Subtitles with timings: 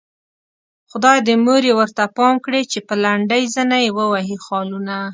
[0.91, 4.95] خدايه د مور يې ورته پام کړې چې په لنډۍ زنه يې ووهي خالونه